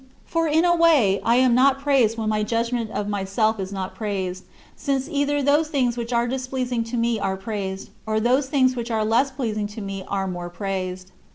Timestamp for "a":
0.65-0.75